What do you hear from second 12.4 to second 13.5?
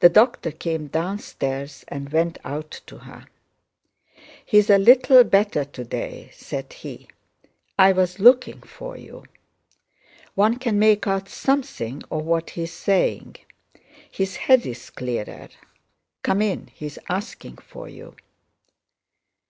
he is saying.